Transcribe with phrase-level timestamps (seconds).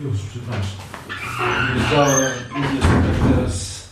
[0.00, 0.78] Już, przepraszam.
[1.74, 3.88] Wjeżdżałem, idzie tutaj teraz.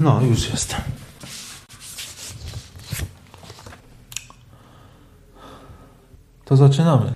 [0.00, 0.80] No, już jestem.
[6.44, 7.12] To zaczynamy.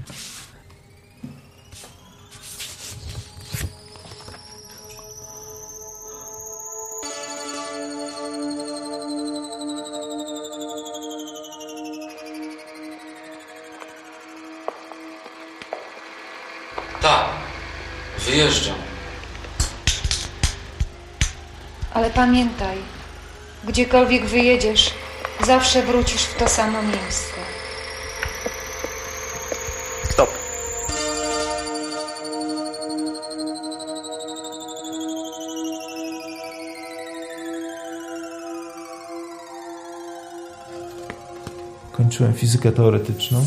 [23.64, 24.94] Gdziekolwiek wyjedziesz,
[25.46, 27.34] zawsze wrócisz w to samo miejsce.
[30.04, 30.30] Stop.
[41.92, 43.44] Kończyłem fizykę teoretyczną.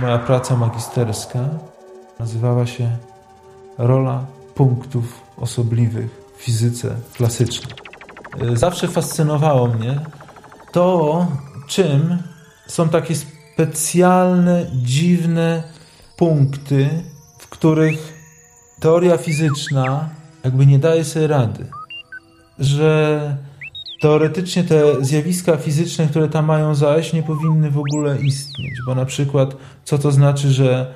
[0.00, 1.48] Moja praca magisterska
[2.18, 2.96] nazywała się
[3.78, 7.81] Rola punktów osobliwych w fizyce klasycznej.
[8.40, 10.00] Y, Zawsze fascynowało mnie
[10.72, 11.26] to,
[11.66, 12.18] czym
[12.66, 15.62] są takie specjalne, dziwne
[16.16, 16.88] punkty,
[17.38, 18.22] w których
[18.80, 20.08] teoria fizyczna
[20.44, 21.66] jakby nie daje sobie rady.
[22.58, 23.36] Że
[24.00, 28.74] teoretycznie te zjawiska fizyczne, które tam mają zaś, nie powinny w ogóle istnieć.
[28.86, 30.94] Bo na przykład, co to znaczy, że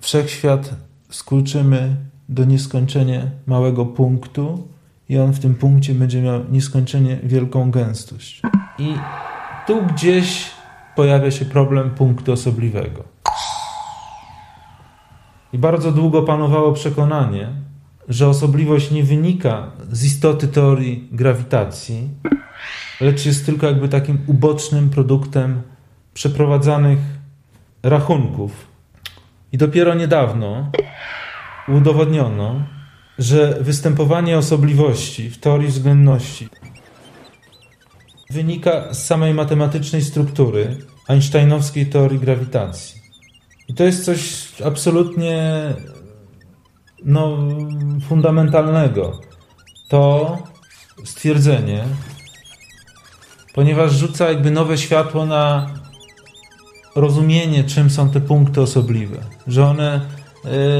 [0.00, 0.74] wszechświat
[1.10, 1.96] skurczymy
[2.28, 4.68] do nieskończenie małego punktu
[5.08, 8.42] i on w tym punkcie będzie miał nieskończenie wielką gęstość.
[8.78, 8.94] I
[9.66, 10.50] tu gdzieś
[10.96, 13.04] pojawia się problem punktu osobliwego.
[15.52, 17.48] I bardzo długo panowało przekonanie,
[18.08, 22.08] że osobliwość nie wynika z istoty teorii grawitacji,
[23.00, 25.62] lecz jest tylko jakby takim ubocznym produktem
[26.14, 26.98] przeprowadzanych
[27.82, 28.66] rachunków.
[29.52, 30.70] I dopiero niedawno
[31.68, 32.62] udowodniono,
[33.18, 36.48] że występowanie osobliwości w teorii względności
[38.30, 40.76] wynika z samej matematycznej struktury
[41.08, 43.02] einsteinowskiej teorii grawitacji.
[43.68, 45.62] I to jest coś absolutnie
[47.04, 47.38] no,
[48.08, 49.20] fundamentalnego.
[49.88, 50.38] To
[51.04, 51.84] stwierdzenie,
[53.54, 55.70] ponieważ rzuca jakby nowe światło na
[56.96, 59.18] rozumienie, czym są te punkty osobliwe.
[59.46, 60.00] Że one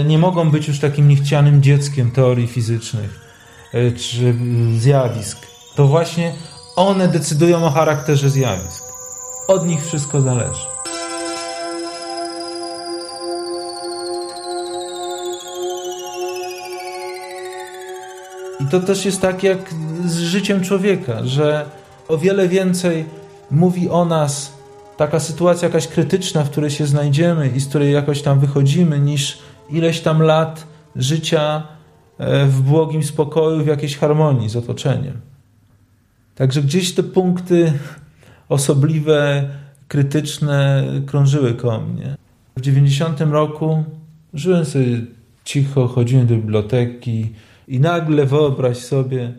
[0.05, 3.21] nie mogą być już takim niechcianym dzieckiem teorii fizycznych
[3.73, 4.35] e, czy
[4.79, 5.39] zjawisk.
[5.77, 6.33] To właśnie
[6.77, 8.83] one decydują o charakterze zjawisk.
[9.49, 10.73] Od nich wszystko zależy.
[18.61, 19.59] I to też jest tak jak
[20.07, 21.67] z życiem człowieka, że
[22.09, 23.05] o wiele więcej
[23.51, 24.53] mówi o nas
[24.97, 29.39] taka sytuacja jakaś krytyczna, w której się znajdziemy i z której jakoś tam wychodzimy, niż
[29.73, 30.67] ileś tam lat
[30.97, 31.63] życia
[32.19, 35.21] e, w błogim spokoju, w jakiejś harmonii z otoczeniem.
[36.35, 37.73] Także gdzieś te punkty
[38.49, 39.49] osobliwe,
[39.89, 42.17] krytyczne krążyły koło mnie.
[42.57, 43.85] W 90 roku
[44.35, 45.01] żyłem sobie
[45.45, 47.33] cicho, chodziłem do biblioteki
[47.69, 49.33] i nagle wyobraź sobie,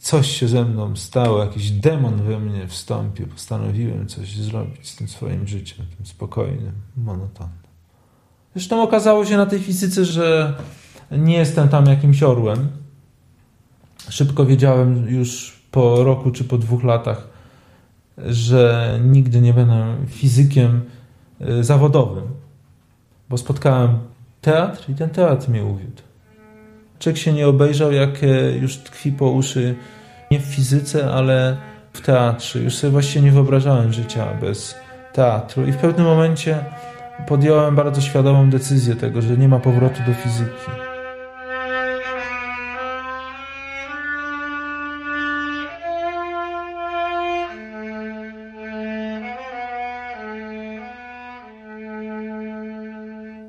[0.00, 3.26] coś się ze mną stało, jakiś demon we mnie wstąpił.
[3.26, 7.71] Postanowiłem coś zrobić z tym swoim życiem, tym spokojnym, monotonnym.
[8.54, 10.54] Zresztą okazało się na tej fizyce, że
[11.10, 12.68] nie jestem tam jakimś orłem.
[14.08, 17.28] Szybko wiedziałem już po roku czy po dwóch latach,
[18.18, 20.80] że nigdy nie będę fizykiem
[21.40, 22.24] y, zawodowym,
[23.28, 23.98] bo spotkałem
[24.40, 26.02] teatr i ten teatr mnie uwiódł.
[26.98, 29.74] Człowiek się nie obejrzał, jak e, już tkwi po uszy
[30.30, 31.56] nie w fizyce, ale
[31.92, 32.58] w teatrze.
[32.58, 34.74] Już sobie właściwie nie wyobrażałem życia bez
[35.12, 36.64] teatru i w pewnym momencie
[37.28, 40.70] podjąłem bardzo świadomą decyzję tego, że nie ma powrotu do fizyki.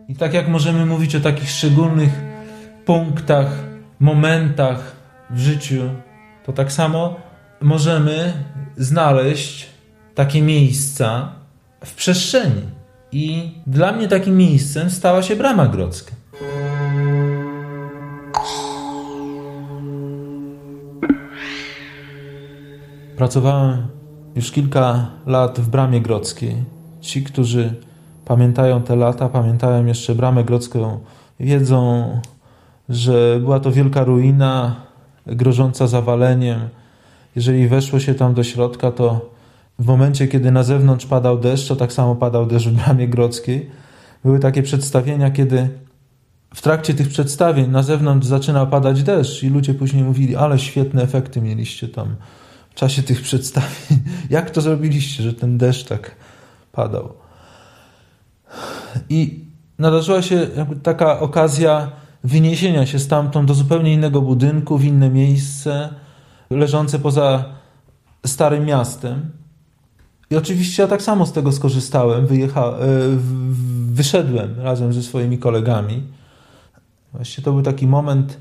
[0.09, 2.21] I tak jak możemy mówić o takich szczególnych
[2.85, 3.47] punktach,
[3.99, 4.95] momentach
[5.29, 5.89] w życiu,
[6.45, 7.15] to tak samo
[7.61, 8.33] możemy
[8.77, 9.69] znaleźć
[10.15, 11.31] takie miejsca
[11.85, 12.72] w przestrzeni.
[13.13, 16.11] I dla mnie takim miejscem stała się Brama Grodzka.
[23.17, 23.87] Pracowałem
[24.35, 26.55] już kilka lat w Bramie Grodzkiej.
[27.01, 27.73] Ci, którzy
[28.25, 30.99] pamiętają te lata, pamiętają jeszcze Bramę Grodzką,
[31.39, 32.09] wiedzą,
[32.89, 34.75] że była to wielka ruina,
[35.25, 36.59] grożąca zawaleniem.
[37.35, 39.33] Jeżeli weszło się tam do środka, to
[39.79, 43.69] w momencie, kiedy na zewnątrz padał deszcz, to tak samo padał deszcz w Bramie Grodzkiej,
[44.23, 45.69] były takie przedstawienia, kiedy
[46.53, 51.01] w trakcie tych przedstawień na zewnątrz zaczyna padać deszcz i ludzie później mówili, ale świetne
[51.03, 52.15] efekty mieliście tam
[52.69, 53.99] w czasie tych przedstawień.
[54.29, 56.15] Jak to zrobiliście, że ten deszcz tak
[56.71, 57.13] padał?
[59.09, 59.45] I
[59.79, 60.47] nadarzyła się
[60.83, 61.91] taka okazja
[62.23, 65.89] wyniesienia się stamtąd do zupełnie innego budynku, w inne miejsce,
[66.49, 67.45] leżące poza
[68.25, 69.31] starym miastem.
[70.33, 72.73] I oczywiście ja tak samo z tego skorzystałem, wyjecha, e,
[73.91, 76.03] wyszedłem razem ze swoimi kolegami.
[77.13, 78.37] Właściwie to był taki moment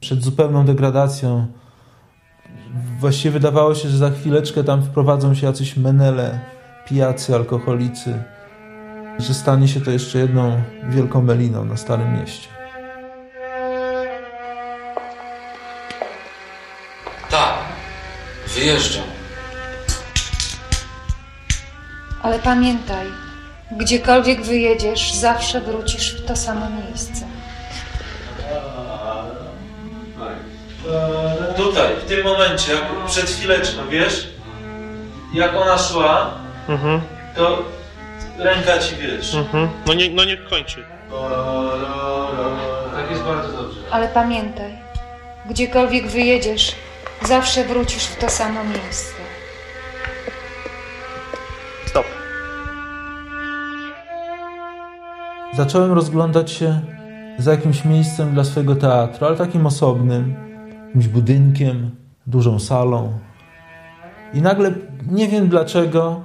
[0.00, 1.46] przed zupełną degradacją.
[3.00, 6.40] Właściwie wydawało się, że za chwileczkę tam wprowadzą się jacyś menele,
[6.88, 8.22] pijacy, alkoholicy,
[9.18, 12.48] że stanie się to jeszcze jedną wielką meliną na Starym Mieście.
[17.30, 17.54] Tak,
[18.54, 19.15] wyjeżdżam.
[22.26, 23.06] Ale pamiętaj,
[23.70, 27.26] gdziekolwiek wyjedziesz, zawsze wrócisz w to samo miejsce.
[31.56, 34.28] Tutaj, w tym momencie, jak przed chwileczką, wiesz,
[35.34, 36.30] jak ona szła,
[36.68, 37.00] Mhm,
[37.36, 37.62] to
[38.38, 39.34] ręka ci wiesz.
[39.34, 39.68] mhm.
[39.86, 40.84] No, nie, no niech kończy.
[42.96, 43.80] Tak jest bardzo dobrze.
[43.90, 44.72] Ale pamiętaj,
[45.46, 46.72] gdziekolwiek wyjedziesz,
[47.22, 49.15] zawsze wrócisz w to samo miejsce.
[55.56, 56.80] Zacząłem rozglądać się
[57.38, 60.34] za jakimś miejscem dla swojego teatru, ale takim osobnym,
[60.86, 61.90] jakimś budynkiem,
[62.26, 63.18] dużą salą.
[64.34, 64.74] I nagle,
[65.10, 66.24] nie wiem dlaczego,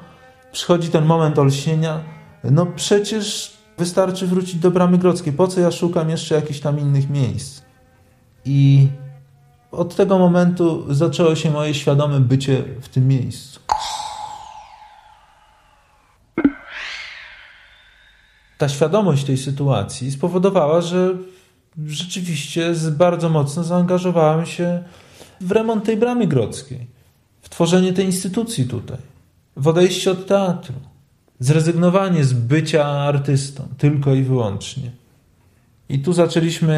[0.52, 2.00] przychodzi ten moment olśnienia.
[2.44, 5.34] No przecież wystarczy wrócić do Bramy Grodzkiej.
[5.34, 7.62] Po co ja szukam jeszcze jakichś tam innych miejsc?
[8.46, 8.88] I
[9.72, 13.60] od tego momentu zaczęło się moje świadome bycie w tym miejscu.
[18.62, 21.18] Ta świadomość tej sytuacji spowodowała, że
[21.88, 24.84] rzeczywiście bardzo mocno zaangażowałem się
[25.42, 26.88] w remont tej bramy grodzkiej,
[27.42, 28.98] w tworzenie tej instytucji tutaj,
[29.58, 30.76] w odejście od teatru,
[31.40, 34.92] zrezygnowanie z bycia artystą tylko i wyłącznie.
[35.90, 36.78] I tu zaczęliśmy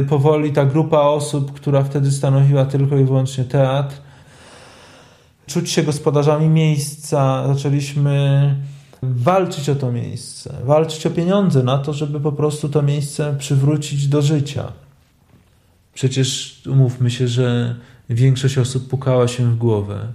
[0.00, 3.96] y, powoli ta grupa osób, która wtedy stanowiła tylko i wyłącznie teatr,
[5.46, 7.44] czuć się gospodarzami miejsca.
[7.54, 8.54] Zaczęliśmy
[9.02, 14.08] walczyć o to miejsce, walczyć o pieniądze na to, żeby po prostu to miejsce przywrócić
[14.08, 14.72] do życia.
[15.94, 17.76] Przecież umówmy się, że
[18.10, 20.12] większość osób pukała się w głowę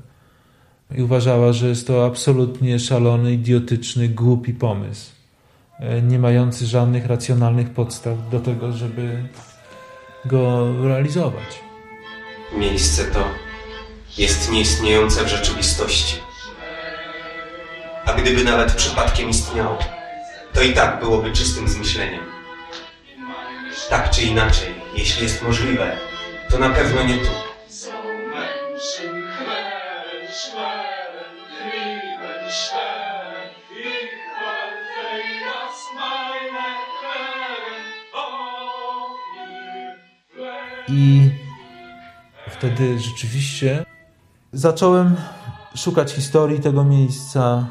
[0.95, 5.12] i uważała, że jest to absolutnie szalony, idiotyczny, głupi pomysł,
[5.80, 9.24] e, nie mający żadnych racjonalnych podstaw do tego, żeby
[10.25, 11.59] go realizować.
[12.57, 13.24] Miejsce to
[14.18, 16.32] jest nieistniejące w rzeczywistości.
[18.23, 19.77] Gdyby nawet przypadkiem istniało,
[20.53, 22.23] to i tak byłoby czystym zmyśleniem.
[23.89, 25.97] Tak czy inaczej, jeśli jest możliwe,
[26.49, 27.29] to na pewno nie tu.
[40.87, 41.29] I
[42.49, 43.85] wtedy rzeczywiście
[44.53, 45.15] zacząłem
[45.75, 47.65] szukać historii tego miejsca.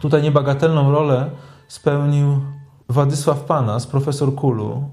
[0.00, 1.30] Tutaj niebagatelną rolę
[1.68, 2.40] spełnił
[2.88, 4.84] Władysław Panas, profesor Kulu,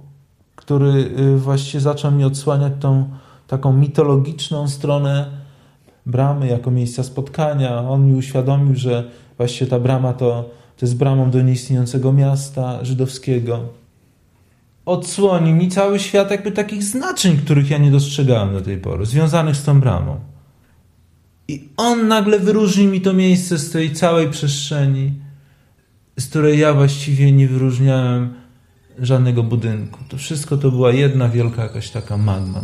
[0.55, 3.09] który y, właściwie zaczął mi odsłaniać tą
[3.47, 5.25] taką mitologiczną stronę
[6.05, 7.89] bramy jako miejsca spotkania.
[7.89, 9.03] On mi uświadomił, że
[9.37, 13.59] właściwie ta brama to, to jest bramą do nieistniejącego miasta żydowskiego.
[14.85, 19.55] Odsłonił mi cały świat jakby takich znaczeń, których ja nie dostrzegałem do tej pory, związanych
[19.55, 20.32] z tą bramą.
[21.47, 25.13] I on nagle wyróżnił mi to miejsce z tej całej przestrzeni,
[26.19, 28.33] z której ja właściwie nie wyróżniałem
[28.99, 29.99] żadnego budynku.
[30.09, 32.61] To wszystko to była jedna wielka jakaś taka magma.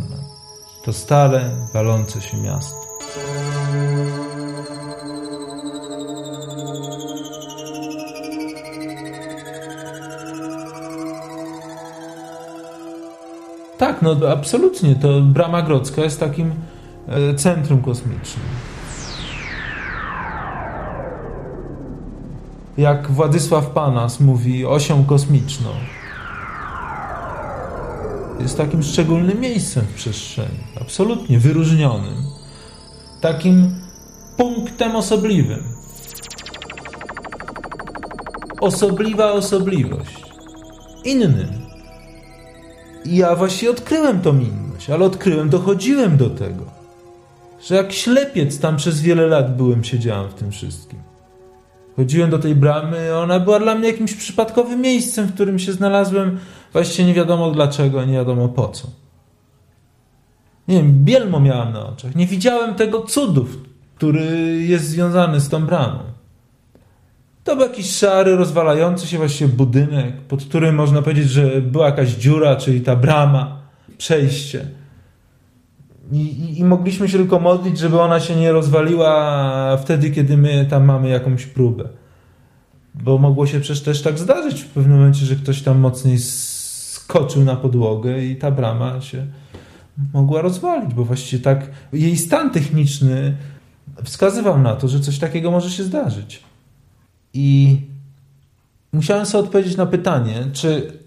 [0.85, 2.75] To stare, walące się miasto.
[13.77, 14.95] Tak, no absolutnie.
[14.95, 16.53] To Brama Grodzka jest takim
[17.07, 18.45] e, centrum kosmicznym.
[22.79, 25.69] Jak Władysław Panas mówi, osią kosmiczną.
[28.39, 32.15] Jest takim szczególnym miejscem w przestrzeni, absolutnie wyróżnionym.
[33.21, 33.75] Takim
[34.37, 35.63] punktem osobliwym.
[38.61, 40.23] Osobliwa osobliwość.
[41.05, 41.47] Innym.
[43.05, 46.63] I ja właśnie odkryłem tą inność, ale odkryłem, dochodziłem do tego,
[47.67, 51.08] że jak ślepiec tam przez wiele lat byłem, siedziałem w tym wszystkim.
[51.99, 56.39] Chodziłem do tej bramy, ona była dla mnie jakimś przypadkowym miejscem, w którym się znalazłem,
[56.73, 58.87] właściwie nie wiadomo dlaczego, nie wiadomo po co.
[60.67, 62.15] Nie wiem, bielmo miałem na oczach.
[62.15, 63.47] Nie widziałem tego cudu,
[63.95, 64.25] który
[64.67, 65.99] jest związany z tą bramą.
[67.43, 72.09] To był jakiś szary, rozwalający się właściwie budynek, pod którym można powiedzieć, że była jakaś
[72.09, 73.61] dziura, czyli ta brama,
[73.97, 74.65] przejście.
[76.11, 80.65] I, i, I, mogliśmy się tylko modlić, żeby ona się nie rozwaliła wtedy, kiedy my
[80.69, 81.89] tam mamy jakąś próbę.
[82.95, 87.43] Bo mogło się przecież też tak zdarzyć w pewnym momencie, że ktoś tam mocniej skoczył
[87.43, 89.25] na podłogę i ta brama się
[90.13, 93.37] mogła rozwalić, bo właściwie tak jej stan techniczny
[94.03, 96.43] wskazywał na to, że coś takiego może się zdarzyć.
[97.33, 97.77] I
[98.93, 100.99] musiałem sobie odpowiedzieć na pytanie, czy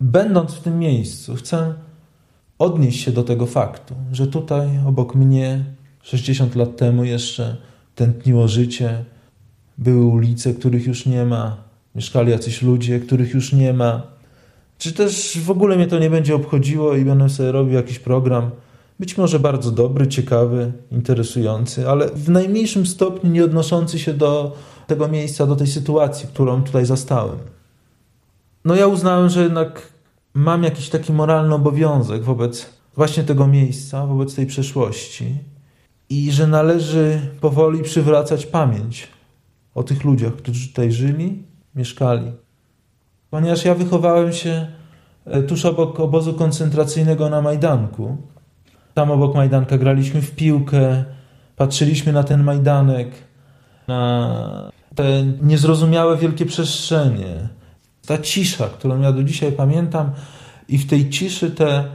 [0.00, 1.74] będąc w tym miejscu, chcę
[2.62, 5.64] odnieść się do tego faktu, że tutaj obok mnie
[6.02, 7.56] 60 lat temu jeszcze
[7.94, 9.04] tętniło życie,
[9.78, 11.56] były ulice, których już nie ma,
[11.94, 14.02] mieszkali jacyś ludzie, których już nie ma.
[14.78, 18.50] Czy też w ogóle mnie to nie będzie obchodziło i będę sobie robił jakiś program,
[19.00, 25.08] być może bardzo dobry, ciekawy, interesujący, ale w najmniejszym stopniu nie odnoszący się do tego
[25.08, 27.38] miejsca, do tej sytuacji, którą tutaj zastałem.
[28.64, 29.91] No ja uznałem, że jednak
[30.34, 35.38] mam jakiś taki moralny obowiązek wobec właśnie tego miejsca, wobec tej przeszłości
[36.08, 39.08] i że należy powoli przywracać pamięć
[39.74, 41.42] o tych ludziach, którzy tutaj żyli,
[41.74, 42.32] mieszkali.
[43.30, 44.66] Ponieważ ja wychowałem się
[45.24, 48.16] e, tuż obok obozu koncentracyjnego na Majdanku.
[48.94, 51.04] Tam obok Majdanka graliśmy w piłkę,
[51.56, 53.10] patrzyliśmy na ten Majdanek,
[53.88, 57.48] na te niezrozumiałe wielkie przestrzenie,
[58.06, 60.12] ta cisza, którą ja do dzisiaj pamiętam,
[60.68, 61.88] i w tej ciszy te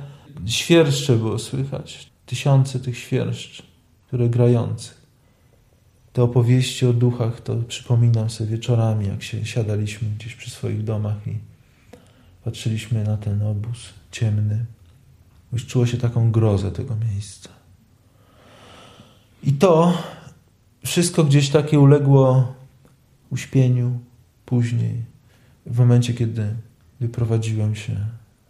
[0.45, 2.09] świerszcze było słychać.
[2.25, 3.63] Tysiące tych świerszcz,
[4.07, 4.91] które grające.
[6.13, 11.27] Te opowieści o duchach to przypominam sobie wieczorami, jak się siadaliśmy gdzieś przy swoich domach
[11.27, 11.37] i
[12.43, 13.77] patrzyliśmy na ten obóz
[14.11, 14.65] ciemny.
[15.53, 17.49] Już czuło się taką grozę tego miejsca.
[19.43, 19.97] I to
[20.85, 22.53] wszystko gdzieś takie uległo
[23.29, 23.99] uśpieniu
[24.45, 25.03] później,
[25.69, 26.45] w momencie, kiedy
[26.99, 27.95] wyprowadziłem się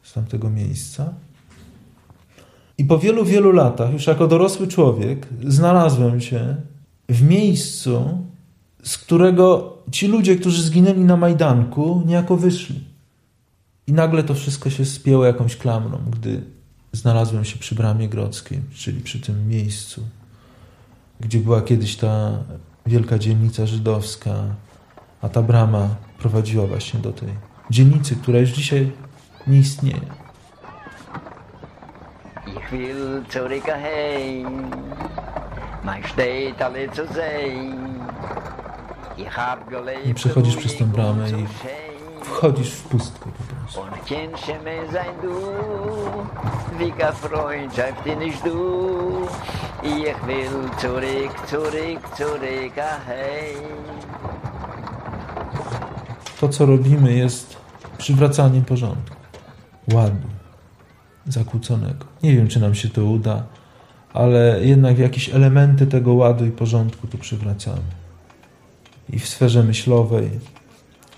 [0.04, 1.14] z tamtego miejsca.
[2.78, 6.56] I po wielu, wielu latach, już jako dorosły człowiek, znalazłem się
[7.10, 8.26] w miejscu,
[8.84, 12.84] z którego ci ludzie, którzy zginęli na Majdanku, niejako wyszli.
[13.88, 16.42] I nagle to wszystko się spięło jakąś klamrą, gdy
[16.92, 20.04] znalazłem się przy Bramie Grodzkiej, czyli przy tym miejscu,
[21.20, 22.44] gdzie była kiedyś ta
[22.86, 24.56] wielka dzielnica żydowska,
[25.22, 25.88] a ta brama
[26.20, 27.30] prowadziła właśnie do tej
[27.70, 28.92] dzielnicy, która już dzisiaj
[29.48, 30.02] nie istnieje.
[32.48, 34.72] Ich will zurück heim,
[35.84, 37.88] mein steht alle zu sehen.
[40.06, 41.48] I przechodzisz przez tę bramę i
[42.24, 43.82] wchodzisz w pustkę po prostu.
[49.84, 53.78] Ich will zurück, zurück, zurück heim.
[56.40, 57.58] To, co robimy, jest
[57.98, 59.16] przywracaniem porządku,
[59.94, 60.28] ładu
[61.28, 62.06] zakłóconego.
[62.24, 63.44] Nie wiem, czy nam się to uda,
[64.14, 67.82] ale jednak jakieś elementy tego ładu i porządku tu przywracamy.
[69.10, 70.30] I w sferze myślowej,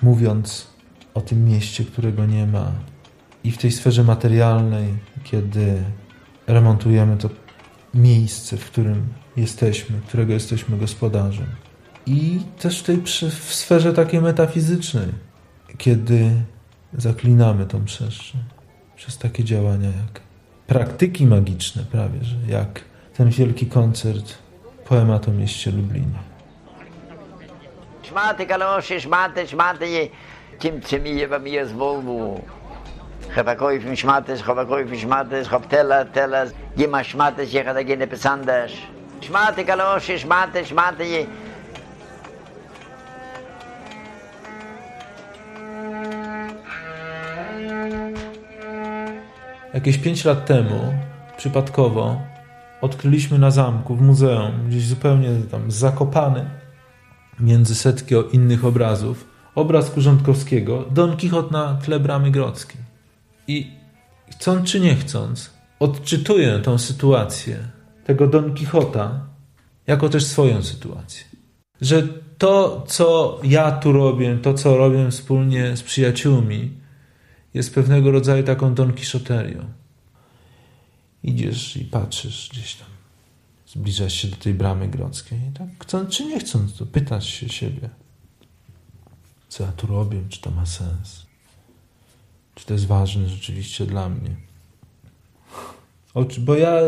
[0.02, 0.68] mówiąc
[1.14, 2.72] o tym mieście, którego nie ma,
[3.44, 4.88] i w tej sferze materialnej,
[5.24, 5.84] kiedy
[6.48, 7.30] remontujemy to
[7.94, 9.08] miejsce, w którym
[9.38, 11.48] jesteśmy, którego jesteśmy gospodarzem
[12.10, 15.08] i też tej przy, w sferze takiej metafizycznej,
[15.78, 16.32] kiedy
[16.94, 18.42] zaklinamy tą przestrzeń
[18.96, 20.22] przez takie działania jak
[20.68, 22.82] praktyki magiczne prawie, że jak
[23.14, 24.38] ten wielki koncert
[24.86, 26.20] poemat o mieście Lublinie.
[28.04, 30.10] Szmaty kalosze, szmaty, szmaty,
[30.60, 32.42] kim cymije wam je z Volvo.
[33.36, 36.46] Chowakojów im szmates, chowakojów im szmates, chow tela, tela,
[36.78, 38.74] nie ma szmates, jechać agieny pesandasz.
[39.22, 41.49] Szmaty kalosze, szmaty, szmaty, szmaty,
[49.74, 50.94] Jakieś pięć lat temu,
[51.38, 52.22] przypadkowo,
[52.82, 56.50] odkryliśmy na zamku, w muzeum, gdzieś zupełnie tam zakopany
[57.40, 62.82] między setki innych obrazów, obraz Kurządkowskiego, Don Kichot na tle bramy grodzkiej.
[63.48, 63.72] I
[64.32, 67.58] chcąc czy nie chcąc, odczytuję tą sytuację
[68.06, 69.22] tego Don Kichota
[69.88, 71.24] jako też swoją sytuację.
[71.82, 72.04] Że
[72.38, 76.72] to, co ja tu robię, to, co robię wspólnie z przyjaciółmi,
[77.54, 79.66] jest pewnego rodzaju taką Don Kiszoterią.
[81.24, 82.88] Idziesz i patrzysz gdzieś tam,
[83.68, 87.90] zbliżasz się do tej bramy grodzkiej tak chcąc czy nie chcąc, to pytasz się siebie,
[89.50, 91.26] co ja tu robię, czy to ma sens,
[92.56, 94.36] czy to jest ważne rzeczywiście dla mnie.
[96.40, 96.80] Bo ja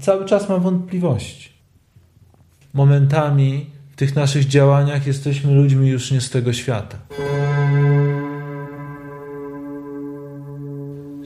[0.00, 1.48] cały czas mam wątpliwości.
[2.72, 6.98] Momentami w tych naszych działaniach jesteśmy ludźmi już nie z tego świata.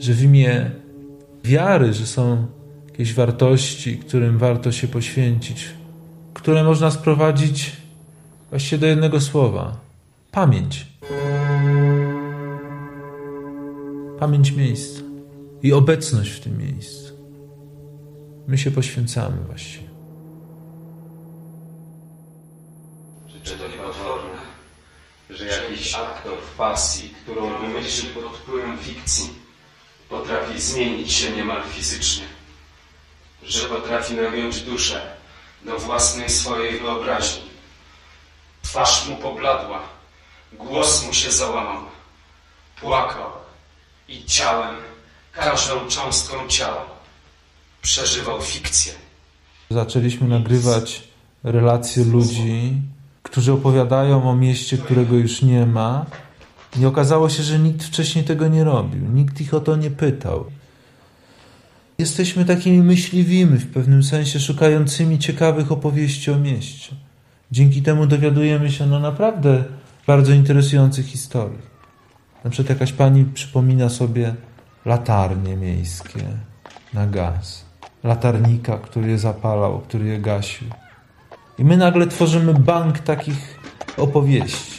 [0.09, 0.71] Że w imię
[1.43, 2.47] wiary, że są
[2.85, 5.69] jakieś wartości, którym warto się poświęcić,
[6.33, 7.71] które można sprowadzić
[8.49, 9.77] właściwie do jednego słowa:
[10.31, 10.87] pamięć.
[14.19, 15.01] Pamięć miejsca
[15.63, 17.13] i obecność w tym miejscu.
[18.47, 19.89] My się poświęcamy właściwie.
[23.43, 24.37] Czy to niepotworne,
[25.29, 29.48] że jakiś aktor w pasji, którą wymyślił pod wpływem fikcji,
[30.09, 32.25] potrafi zmienić się niemal fizycznie?
[33.43, 35.01] Że potrafi nagiąć duszę
[35.65, 37.49] do własnej swojej wyobraźni.
[38.61, 39.79] Twarz mu pobladła,
[40.53, 41.83] głos mu się załamał,
[42.81, 43.31] płakał
[44.07, 44.75] i ciałem,
[45.31, 46.85] każdą cząstką ciała
[47.81, 48.93] przeżywał fikcję.
[49.69, 51.03] Zaczęliśmy nagrywać
[51.43, 52.73] relacje ludzi,
[53.23, 56.05] którzy opowiadają o mieście, którego już nie ma.
[56.77, 60.45] I okazało się, że nikt wcześniej tego nie robił, nikt ich o to nie pytał.
[61.97, 66.95] Jesteśmy takimi myśliwymi, w pewnym sensie szukającymi ciekawych opowieści o mieście.
[67.51, 69.63] Dzięki temu dowiadujemy się no naprawdę
[70.07, 71.69] bardzo interesujących historii.
[72.43, 74.35] Na przykład jakaś pani przypomina sobie
[74.85, 76.19] latarnie miejskie
[76.93, 77.65] na gaz,
[78.03, 80.67] latarnika, który je zapalał, który je gasił.
[81.57, 83.59] I my nagle tworzymy bank takich
[83.97, 84.78] opowieści.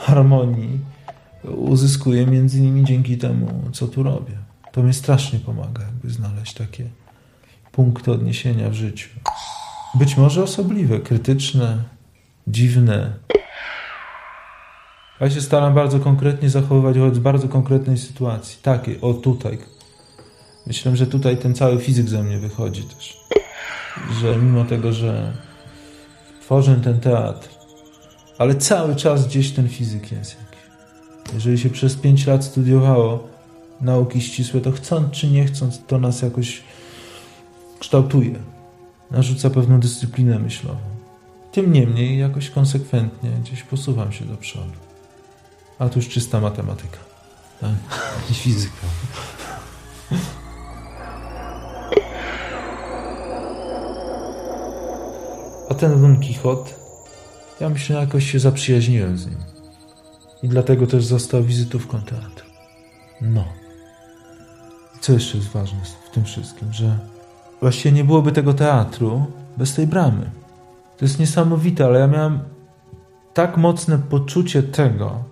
[0.00, 0.80] harmonii
[1.44, 4.32] uzyskuję między innymi dzięki temu, co tu robię.
[4.72, 6.84] To mnie strasznie pomaga, jakby znaleźć takie
[7.72, 9.08] punkty odniesienia w życiu.
[9.94, 11.84] Być może osobliwe, krytyczne,
[12.46, 13.12] dziwne.
[15.20, 18.58] Ja się staram bardzo konkretnie zachowywać wobec bardzo konkretnej sytuacji.
[18.62, 19.58] Takiej, o tutaj.
[20.66, 23.16] Myślę, że tutaj ten cały fizyk ze mnie wychodzi też.
[24.20, 25.32] Że mimo tego, że
[26.40, 27.59] tworzę ten teatr,
[28.40, 30.60] ale cały czas gdzieś ten fizyk jest jakiś.
[31.34, 33.28] Jeżeli się przez pięć lat studiowało
[33.80, 36.62] nauki ścisłe, to chcąc czy nie chcąc, to nas jakoś
[37.78, 38.34] kształtuje.
[39.10, 40.80] Narzuca pewną dyscyplinę myślową.
[41.52, 44.72] Tym niemniej jakoś konsekwentnie gdzieś posuwam się do przodu.
[45.78, 46.98] A to już czysta matematyka.
[47.60, 47.70] Tak?
[48.30, 48.86] I fizyka.
[55.70, 56.80] A ten Don Quixote,
[57.60, 59.38] ja myślę, że jakoś się zaprzyjaźniłem z nim.
[60.42, 62.46] I dlatego też został wizytówką teatru.
[63.20, 63.44] No.
[65.00, 65.78] Co jeszcze jest ważne
[66.10, 66.98] w tym wszystkim, że
[67.60, 70.30] właściwie nie byłoby tego teatru bez tej bramy.
[70.96, 72.40] To jest niesamowite, ale ja miałem
[73.34, 75.24] tak mocne poczucie tego,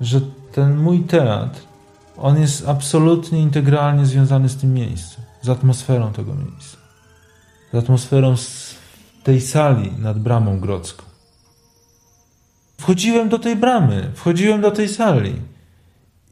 [0.00, 0.20] że
[0.52, 1.60] ten mój teatr,
[2.16, 6.76] on jest absolutnie integralnie związany z tym miejscem, z atmosferą tego miejsca,
[7.72, 8.34] z atmosferą
[9.22, 11.11] tej sali nad bramą grodzką.
[12.80, 15.34] Wchodziłem do tej bramy, wchodziłem do tej sali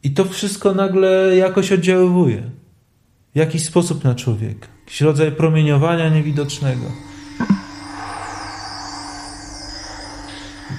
[0.02, 2.42] i to wszystko nagle jakoś oddziaływuje.
[3.34, 4.68] W jakiś sposób na człowieka.
[4.80, 6.84] Jakiś rodzaj promieniowania niewidocznego.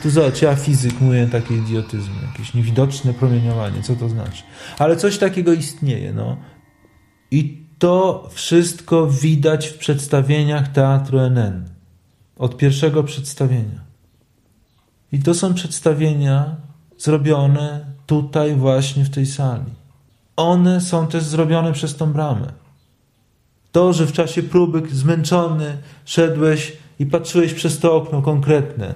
[0.04, 4.43] Tu zobacz, ja fizyk mówię takie idiotyzmy, jakieś niewidoczne promieniowanie, co to znaczy?
[4.80, 6.38] Ale coś takiego istnieje, no.
[7.32, 11.69] I to wszystko widać w przedstawieniach Teatru NN.
[12.36, 13.90] Od pierwszego przedstawienia.
[15.12, 16.56] I to są przedstawienia
[16.97, 19.71] zrobione tutaj właśnie w tej sali.
[20.36, 22.52] One są też zrobione przez tą bramę.
[23.71, 28.93] To, że w czasie próby zmęczony szedłeś i patrzyłeś przez to okno konkretne,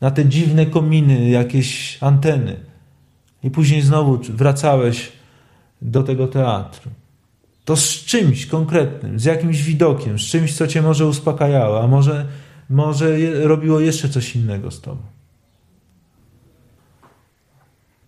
[0.00, 2.56] na te dziwne kominy, jakieś anteny.
[3.42, 5.12] I później znowu wracałeś
[5.82, 6.90] do tego teatru.
[7.64, 12.26] To z czymś konkretnym, z jakimś widokiem, z czymś, co cię może uspokajało, a może,
[12.70, 15.02] może robiło jeszcze coś innego z tobą.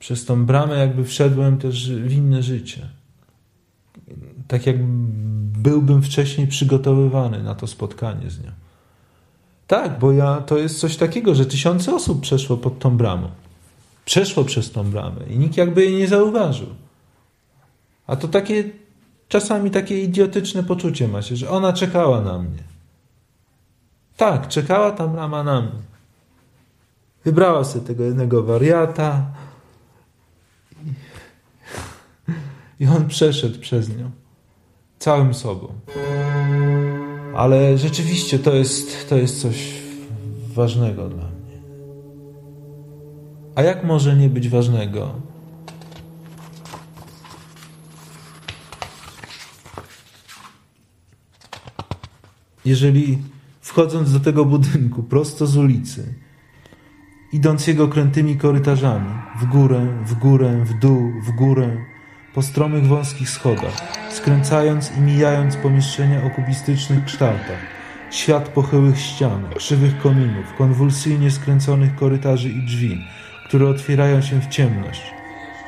[0.05, 2.89] Przez tą bramę jakby wszedłem też w inne życie.
[4.49, 4.77] Tak jak
[5.59, 8.51] byłbym wcześniej przygotowywany na to spotkanie z nią.
[9.67, 13.31] Tak, bo ja, to jest coś takiego, że tysiące osób przeszło pod tą bramą.
[14.05, 16.69] Przeszło przez tą bramę i nikt jakby jej nie zauważył.
[18.07, 18.65] A to takie,
[19.29, 22.63] czasami takie idiotyczne poczucie ma się, że ona czekała na mnie.
[24.17, 25.83] Tak, czekała ta brama na mnie.
[27.25, 29.27] Wybrała sobie tego jednego wariata
[30.87, 30.93] i,
[32.81, 34.11] i on przeszedł przez nią
[34.99, 35.69] całym sobą.
[37.37, 39.75] Ale rzeczywiście to jest, to jest coś
[40.55, 41.63] ważnego dla mnie.
[43.55, 45.15] A jak może nie być ważnego?
[52.65, 53.19] Jeżeli
[53.61, 56.15] wchodząc do tego budynku prosto z ulicy,
[57.33, 61.94] idąc jego krętymi korytarzami, w górę, w górę, w dół, w górę,
[62.35, 63.73] po stromych wąskich schodach,
[64.11, 67.59] skręcając i mijając pomieszczenia o kubistycznych kształtach,
[68.11, 73.05] świat pochyłych ścian, krzywych kominów, konwulsyjnie skręconych korytarzy i drzwi,
[73.47, 75.03] które otwierają się w ciemność,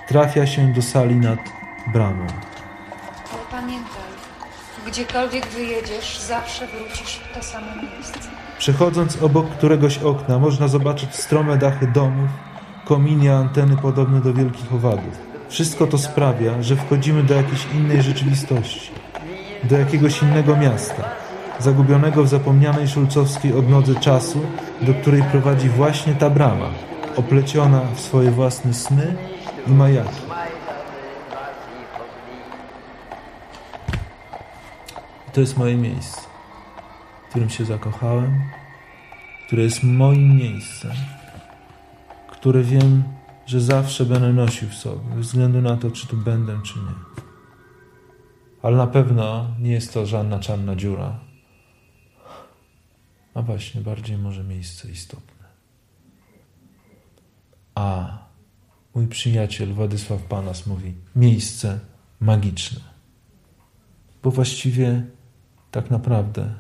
[0.08, 1.38] trafia się do sali nad
[1.92, 2.26] bramą.
[3.32, 4.10] Ale pamiętaj,
[4.86, 8.18] gdziekolwiek wyjedziesz, zawsze wrócisz w to samo miejsce.
[8.58, 12.30] Przechodząc obok któregoś okna, można zobaczyć strome dachy domów,
[12.84, 15.35] kominy, anteny podobne do wielkich owadów.
[15.48, 18.90] Wszystko to sprawia, że wchodzimy do jakiejś innej rzeczywistości,
[19.64, 21.04] do jakiegoś innego miasta,
[21.58, 24.40] zagubionego w zapomnianej szulcowskiej odnodze czasu,
[24.82, 26.70] do której prowadzi właśnie ta brama,
[27.16, 29.16] opleciona w swoje własne sny
[29.66, 30.20] i majaki.
[35.32, 36.20] To jest moje miejsce,
[37.26, 38.40] w którym się zakochałem,
[39.46, 40.92] które jest moim miejscem,
[42.28, 43.02] które wiem,
[43.46, 47.24] że zawsze będę nosił w sobie, bez względu na to, czy tu będę, czy nie.
[48.62, 51.20] Ale na pewno nie jest to żadna czarna dziura,
[53.34, 55.46] a właśnie bardziej może miejsce istotne.
[57.74, 58.18] A
[58.94, 61.80] mój przyjaciel Władysław Panas mówi miejsce
[62.20, 62.80] magiczne.
[64.22, 65.02] Bo właściwie
[65.70, 66.54] tak naprawdę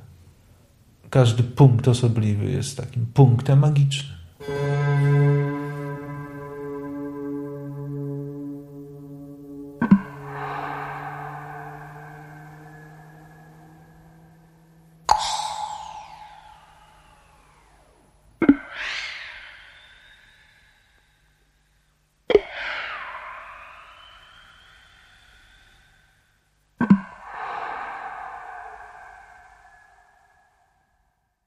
[1.10, 4.16] każdy punkt osobliwy jest takim punktem magicznym.